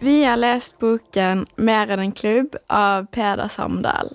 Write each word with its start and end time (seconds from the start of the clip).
Vi 0.00 0.24
har 0.24 0.36
lest 0.36 0.78
boken 0.78 1.46
'Mer 1.56 1.90
enn 1.90 2.00
en 2.00 2.12
klubb' 2.12 2.56
av 2.68 3.06
Peder 3.06 3.48
Samdal. 3.48 4.10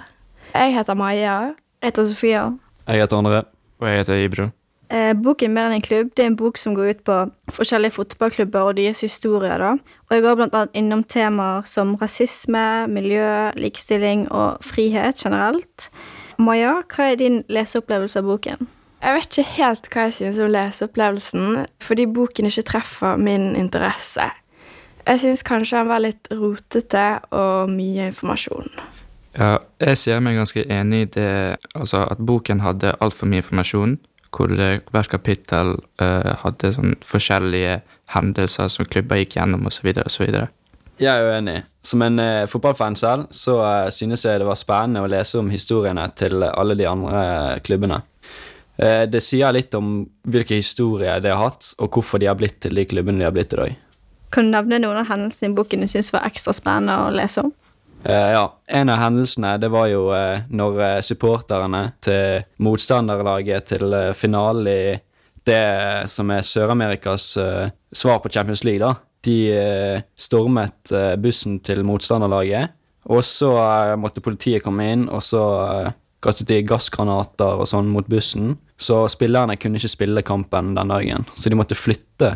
Jeg 0.54 0.73
heter 0.73 0.93
Maja. 0.93 1.54
Jeg 1.81 1.88
heter 1.88 2.05
Sofia. 2.05 2.57
Jeg 2.88 2.99
heter 2.99 3.17
André. 3.17 3.46
Og 3.79 3.88
jeg 3.88 3.97
heter 3.97 4.13
Ibro. 4.25 4.49
Eh, 4.89 5.13
boken 5.13 5.54
'Mer 5.54 5.66
enn 5.66 5.73
en 5.73 5.82
klubb' 5.82 6.12
det 6.18 6.23
er 6.23 6.28
en 6.28 6.36
bok 6.36 6.57
som 6.57 6.75
går 6.75 6.89
ut 6.89 7.04
på 7.04 7.32
forskjellige 7.52 7.91
fotballklubber 7.91 8.59
og 8.59 8.77
deres 8.77 9.02
historier. 9.02 9.57
da. 9.57 9.71
Og 9.71 10.11
Jeg 10.11 10.21
går 10.21 10.41
annet 10.41 10.70
innom 10.73 11.04
temaer 11.04 11.61
som 11.66 11.95
rasisme, 11.95 12.88
miljø, 12.88 13.52
likestilling 13.55 14.32
og 14.32 14.57
frihet 14.61 15.16
generelt. 15.16 15.89
Maja, 16.39 16.82
hva 16.95 17.11
er 17.11 17.16
din 17.16 17.43
leseopplevelse 17.50 18.20
av 18.20 18.25
boken? 18.25 18.68
Jeg 19.06 19.14
vet 19.14 19.38
ikke 19.38 19.52
helt 19.60 19.88
hva 19.94 20.08
jeg 20.08 20.14
synes 20.18 20.40
om 20.42 20.50
leseopplevelsen, 20.50 21.59
fordi 21.84 22.08
boken 22.09 22.50
ikke 22.50 22.66
treffer 22.72 23.20
min 23.22 23.52
interesse. 23.54 24.26
Jeg 25.05 25.22
syns 25.22 25.46
kanskje 25.46 25.77
den 25.77 25.91
var 25.91 26.02
litt 26.02 26.30
rotete 26.34 27.04
og 27.30 27.70
mye 27.70 28.08
informasjon. 28.10 28.72
Ja, 29.38 29.60
jeg 29.84 29.99
ser 30.02 30.23
meg 30.26 30.40
ganske 30.40 30.63
enig 30.72 31.04
i 31.04 31.10
det, 31.20 31.30
altså 31.76 32.02
at 32.10 32.23
boken 32.26 32.63
hadde 32.66 32.96
altfor 33.04 33.30
mye 33.30 33.44
informasjon, 33.44 33.98
hvor 34.34 34.49
det, 34.49 34.72
hvert 34.90 35.12
kapittel 35.12 35.76
uh, 36.02 36.32
hadde 36.41 36.74
sånn 36.74 36.98
forskjellige 37.05 37.77
hendelser 38.16 38.72
som 38.74 38.90
klubber 38.90 39.22
gikk 39.22 39.38
gjennom, 39.38 39.68
osv., 39.70 39.91
osv. 40.02 40.26
Jeg 40.96 41.12
er 41.12 41.30
uenig. 41.30 41.60
Som 41.85 42.02
en 42.02 42.18
uh, 42.24 42.48
fotballfan 42.49 42.98
selv 42.98 43.30
så 43.35 43.60
uh, 43.62 43.94
synes 43.94 44.26
jeg 44.26 44.41
det 44.41 44.49
var 44.49 44.58
spennende 44.58 45.05
å 45.05 45.13
lese 45.13 45.38
om 45.38 45.54
historiene 45.54 46.08
til 46.18 46.41
alle 46.48 46.80
de 46.80 46.90
andre 46.90 47.22
eh, 47.22 47.63
klubbene. 47.68 48.02
Eh, 48.77 49.05
det 49.07 49.23
sier 49.23 49.55
litt 49.55 49.73
om 49.77 50.02
hvilke 50.27 50.57
historier 50.59 51.21
de 51.23 51.31
har 51.31 51.39
hatt, 51.39 51.71
og 51.79 51.95
hvorfor 51.95 52.20
de 52.20 52.27
har 52.29 52.38
blitt 52.39 52.59
til 52.65 52.75
de 52.75 52.85
klubbene 52.89 53.21
de 53.21 53.27
har 53.27 53.35
blitt 53.35 53.55
i 53.55 53.62
dag. 53.62 53.77
Kan 54.35 54.49
du 54.49 54.55
nevne 54.57 54.82
noen 54.84 54.99
av 54.99 55.07
hendelsene 55.07 55.54
i 55.54 55.55
boken 55.55 55.85
du 55.85 55.90
syns 55.91 56.12
var 56.12 56.27
ekstra 56.27 56.54
spennende 56.55 56.98
å 57.05 57.13
lese 57.15 57.45
om? 57.45 57.54
Eh, 58.04 58.32
ja, 58.35 58.45
En 58.67 58.91
av 58.91 58.99
hendelsene 58.99 59.55
det 59.62 59.71
var 59.71 59.87
jo 59.90 60.09
eh, 60.13 60.43
når 60.51 61.01
supporterne 61.05 61.87
til 62.04 62.43
motstanderlaget 62.59 63.71
til 63.71 63.95
finalen 64.13 64.67
i 64.67 64.79
det 65.45 66.09
som 66.09 66.31
er 66.34 66.41
Sør-Amerikas 66.41 67.25
svar 67.94 68.22
på 68.22 68.31
Champions 68.34 68.63
League, 68.66 68.81
da. 68.81 68.95
De 69.25 70.01
stormet 70.17 70.89
bussen 71.22 71.59
til 71.62 71.84
motstanderlaget, 71.85 72.73
og 73.06 73.22
så 73.25 73.51
måtte 73.97 74.23
politiet 74.25 74.66
komme 74.66 74.88
inn, 74.89 75.06
og 75.06 75.22
så 75.22 75.44
kastet 76.25 76.50
de 76.50 76.63
gassgranater 76.66 77.62
og 77.62 77.69
sånn 77.69 77.91
mot 77.94 78.09
bussen. 78.09 78.56
Så 78.78 79.06
spillerne 79.07 79.56
kunne 79.56 79.79
ikke 79.79 79.91
spille 79.91 80.23
kampen 80.25 80.73
den 80.75 80.91
dagen, 80.91 81.25
så 81.34 81.50
de 81.50 81.56
måtte 81.56 81.78
flytte 81.79 82.35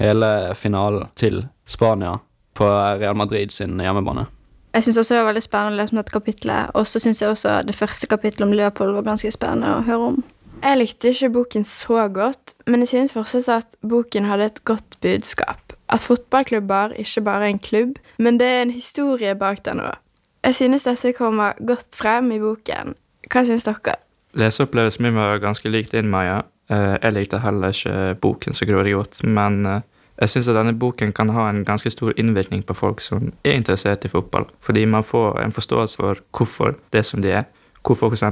hele 0.00 0.54
finalen 0.54 1.08
til 1.18 1.42
Spania 1.66 2.18
på 2.54 2.68
Real 3.00 3.16
Madrid 3.16 3.50
sin 3.52 3.80
hjemmebane. 3.80 4.26
Jeg 4.74 4.84
syns 4.86 5.00
også 5.00 5.14
det 5.14 5.20
var 5.20 5.30
veldig 5.32 5.42
spennende 5.42 5.74
å 5.74 5.78
lese 5.80 5.94
om 5.94 5.98
dette 5.98 6.14
kapitlet. 6.14 6.74
Og 6.78 6.86
så 6.86 7.00
syns 7.02 7.22
jeg 7.22 7.32
også 7.32 7.56
det 7.66 7.74
første 7.74 8.06
kapittelet 8.06 8.46
om 8.46 8.54
Leopold 8.54 8.94
var 8.94 9.08
ganske 9.08 9.32
spennende 9.34 9.72
å 9.80 9.86
høre 9.86 10.12
om. 10.12 10.20
Jeg 10.60 10.76
likte 10.76 11.10
ikke 11.10 11.30
boken 11.34 11.64
så 11.64 12.04
godt, 12.12 12.54
men 12.68 12.84
jeg 12.84 12.92
synes 12.92 13.14
fortsatt 13.16 13.48
at 13.54 13.78
boken 13.80 14.28
hadde 14.28 14.50
et 14.50 14.60
godt 14.68 14.98
budskap. 15.02 15.74
At 15.90 16.04
fotballklubber 16.06 16.94
ikke 17.00 17.24
bare 17.26 17.48
er 17.48 17.54
en 17.54 17.58
klubb, 17.58 17.96
men 18.18 18.38
det 18.38 18.46
er 18.46 18.62
en 18.62 18.74
historie 18.76 19.34
bak 19.34 19.64
den 19.64 19.80
òg. 19.82 19.96
Jeg 20.44 20.54
synes 20.54 20.86
dette 20.86 21.12
kommer 21.16 21.58
godt 21.66 21.96
frem 21.96 22.30
i 22.32 22.38
boken. 22.40 22.94
Hva 23.32 23.42
syns 23.48 23.66
dere? 23.66 23.96
Leseopplevelsen 24.38 25.02
min 25.02 25.14
var 25.18 25.38
ganske 25.42 25.68
lik 25.68 25.90
din, 25.92 26.10
Maja. 26.10 26.42
Eh, 26.70 26.96
Jeg 27.02 27.12
likte 27.12 27.38
heller 27.42 27.74
ikke 27.74 28.14
boken 28.20 28.54
så 28.54 28.66
grådig 28.66 28.94
godt, 28.94 29.24
men 29.24 29.66
eh, 29.66 29.80
jeg 30.20 30.28
syns 30.28 30.48
at 30.48 30.58
denne 30.58 30.76
boken 30.78 31.12
kan 31.12 31.30
ha 31.34 31.48
en 31.48 31.64
ganske 31.64 31.90
stor 31.90 32.12
innvirkning 32.16 32.62
på 32.66 32.74
folk 32.74 33.00
som 33.00 33.32
er 33.44 33.56
interessert 33.56 34.04
i 34.04 34.08
fotball, 34.12 34.44
fordi 34.60 34.84
man 34.86 35.02
får 35.02 35.40
en 35.40 35.52
forståelse 35.52 35.96
for 35.96 36.20
hvorfor 36.36 36.76
det 36.92 37.06
som 37.06 37.22
de 37.22 37.32
er. 37.40 37.44
Hvorfor 37.82 38.12
f.eks. 38.12 38.24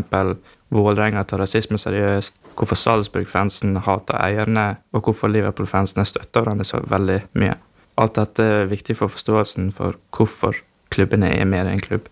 Vålerenga 0.71 1.23
tar 1.25 1.41
rasisme 1.41 1.79
seriøst, 1.81 2.35
hvorfor 2.55 2.77
Salzburg-fansen 2.77 3.79
hater 3.81 4.19
eierne, 4.21 4.77
og 4.93 5.03
hvorfor 5.09 5.33
Liverpool-fansene 5.33 6.05
støtter 6.05 6.43
hverandre 6.45 6.67
så 6.69 6.83
veldig 6.85 7.23
mye. 7.41 7.55
Alt 7.99 8.19
dette 8.21 8.45
er 8.45 8.69
viktig 8.71 8.99
for 8.99 9.09
forståelsen 9.09 9.73
for 9.73 9.97
hvorfor 10.15 10.61
klubbene 10.93 11.33
er 11.33 11.49
mer 11.49 11.67
enn 11.67 11.81
klubb. 11.81 12.07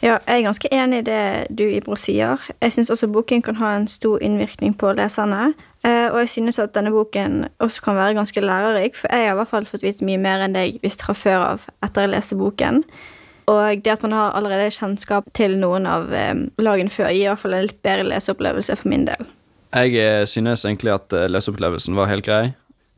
Ja, 0.00 0.16
jeg 0.24 0.38
er 0.38 0.46
ganske 0.46 0.68
enig 0.72 1.02
i 1.02 1.04
det 1.04 1.22
du, 1.58 1.66
Ibro, 1.68 1.96
sier. 2.00 2.40
Jeg 2.62 2.72
syns 2.72 2.90
også 2.90 3.08
boken 3.12 3.42
kan 3.44 3.58
ha 3.60 3.74
en 3.76 3.88
stor 3.88 4.22
innvirkning 4.24 4.72
på 4.80 4.94
leserne. 4.96 5.50
Eh, 5.84 6.08
og 6.08 6.22
jeg 6.22 6.30
synes 6.36 6.58
at 6.58 6.72
denne 6.74 6.92
boken 6.92 7.44
også 7.60 7.82
kan 7.84 7.96
være 7.96 8.14
ganske 8.16 8.40
lærerik, 8.40 8.96
for 8.96 9.12
jeg 9.12 9.28
har 9.28 9.34
i 9.34 9.36
hvert 9.36 9.52
fall 9.52 9.68
fått 9.68 9.84
vite 9.84 10.04
mye 10.08 10.20
mer 10.20 10.44
enn 10.44 10.56
det 10.56 10.62
jeg 10.64 10.80
visste 10.82 11.04
fra 11.04 11.16
før 11.16 11.44
av 11.50 11.66
etter 11.84 12.08
å 12.08 12.12
lese 12.14 12.38
boken. 12.40 12.80
Og 13.52 13.84
det 13.84 13.92
at 13.92 14.06
man 14.06 14.16
har 14.16 14.32
allerede 14.38 14.72
kjennskap 14.72 15.28
til 15.36 15.58
noen 15.60 15.88
av 15.88 16.08
eh, 16.16 16.32
lagene 16.56 16.92
før, 16.92 17.12
gir 17.12 17.26
i 17.26 17.28
hvert 17.28 17.44
fall 17.44 17.58
en 17.58 17.68
litt 17.68 17.82
bedre 17.84 18.08
leseopplevelse 18.08 18.80
for 18.80 18.92
min 18.92 19.04
del. 19.10 19.28
Jeg 19.76 20.00
eh, 20.00 20.24
synes 20.24 20.64
egentlig 20.64 20.96
at 20.96 21.12
leseopplevelsen 21.28 22.00
var 22.00 22.08
helt 22.08 22.24
grei. 22.24 22.54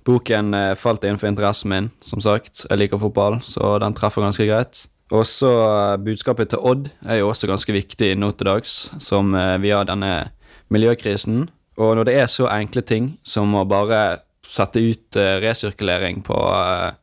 Boken 0.07 0.55
falt 0.75 1.05
innenfor 1.07 1.31
interessen 1.31 1.71
min, 1.71 1.91
som 2.03 2.23
sagt. 2.23 2.65
Jeg 2.71 2.79
liker 2.79 2.99
fotball, 2.99 3.39
så 3.47 3.77
den 3.83 3.95
treffer 3.95 4.23
ganske 4.23 4.47
greit. 4.47 4.87
Og 5.12 5.27
så 5.28 5.50
eh, 5.53 6.00
budskapet 6.00 6.53
til 6.53 6.62
Odd 6.65 6.89
er 7.05 7.21
jo 7.21 7.31
også 7.31 7.50
ganske 7.50 7.75
viktig 7.75 8.15
nå 8.19 8.33
til 8.37 8.49
dags, 8.49 8.77
som 9.03 9.34
eh, 9.37 9.59
vi 9.62 9.73
har 9.75 9.89
denne 9.89 10.33
miljøkrisen. 10.73 11.47
Og 11.81 11.97
når 11.97 12.09
det 12.09 12.19
er 12.21 12.31
så 12.33 12.49
enkle 12.53 12.84
ting 12.87 13.15
som 13.27 13.53
å 13.56 13.67
bare 13.69 14.23
sette 14.49 14.81
ut 14.81 15.19
eh, 15.21 15.37
resirkulering 15.45 16.23
på 16.25 16.39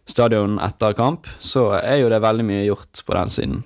stadion 0.09 0.57
etter 0.65 0.97
kamp, 0.97 1.29
så 1.39 1.69
er 1.79 2.01
jo 2.01 2.09
det 2.11 2.21
veldig 2.25 2.47
mye 2.49 2.65
gjort 2.65 3.03
på 3.05 3.17
den 3.17 3.33
siden. 3.33 3.61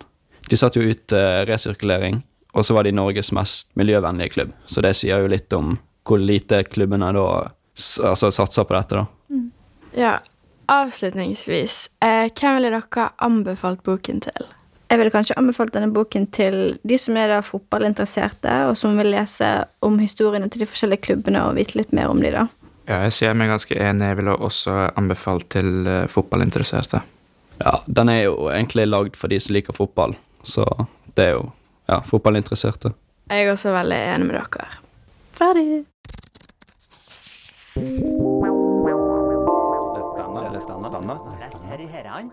De 0.52 0.60
satte 0.60 0.82
jo 0.82 0.92
ut 0.92 1.14
resirkulering, 1.48 2.20
og 2.52 2.66
så 2.68 2.76
var 2.76 2.84
de 2.84 2.92
Norges 2.92 3.32
mest 3.32 3.70
miljøvennlige 3.80 4.34
klubb. 4.36 4.52
Så 4.68 4.84
det 4.84 4.92
sier 5.00 5.24
jo 5.24 5.32
litt 5.32 5.56
om 5.56 5.78
hvor 6.04 6.20
lite 6.20 6.66
klubbene 6.68 7.14
da 7.16 7.28
altså, 8.04 8.28
satser 8.28 8.68
på 8.68 8.76
dette, 8.76 9.00
da. 9.00 9.40
Ja, 9.96 10.18
avslutningsvis, 10.74 11.90
eh, 12.02 12.30
hvem 12.34 12.58
ville 12.58 12.74
dere 12.74 13.10
anbefalt 13.18 13.84
boken 13.84 14.22
til? 14.26 14.50
Jeg 14.90 15.00
ville 15.00 15.14
kanskje 15.14 15.38
anbefalt 15.38 15.74
denne 15.74 15.90
boken 15.94 16.28
til 16.36 16.78
de 16.84 16.98
som 17.02 17.18
er 17.18 17.32
da 17.32 17.40
fotballinteresserte, 17.42 18.52
og 18.70 18.78
som 18.78 18.98
vil 18.98 19.10
lese 19.14 19.48
om 19.82 19.98
historiene 20.00 20.50
til 20.54 20.62
de 20.62 20.70
forskjellige 20.70 21.08
klubbene 21.08 21.42
og 21.48 21.56
vite 21.58 21.80
litt 21.80 21.96
mer 21.98 22.12
om 22.14 22.22
de 22.22 22.34
da. 22.36 22.48
Ja, 22.86 23.00
jeg 23.06 23.16
ser 23.16 23.34
meg 23.34 23.50
ganske 23.50 23.78
enig. 23.80 24.10
Jeg 24.12 24.20
ville 24.20 24.36
også 24.36 24.76
anbefalt 25.00 25.48
til 25.56 25.88
eh, 25.88 26.06
fotballinteresserte. 26.12 27.02
Ja, 27.64 27.78
den 27.88 28.10
er 28.10 28.26
jo 28.26 28.50
egentlig 28.52 28.86
lagd 28.90 29.18
for 29.18 29.32
de 29.32 29.40
som 29.40 29.56
liker 29.56 29.74
fotball, 29.74 30.18
så 30.44 30.68
det 31.16 31.30
er 31.30 31.36
jo 31.38 31.48
ja, 31.88 32.02
fotballinteresserte. 32.06 32.92
Jeg 33.32 33.46
er 33.46 33.54
også 33.54 33.72
veldig 33.74 34.02
enig 34.14 34.30
med 34.30 34.38
dere. 34.42 34.68
Ferdig. 35.38 35.84
Les 41.04 41.64
her 41.68 41.80
i 41.80 41.88
herren. 41.92 42.32